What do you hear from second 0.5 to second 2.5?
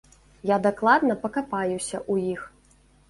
Я дакладна пакапаюся ў іх.